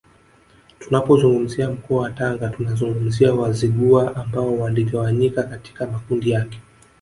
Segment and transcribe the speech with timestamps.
[0.79, 6.61] Tunapozungumzia mkoa wa Tanga tunazungumzia Wazigua ambao waligawanyika katika makundi yake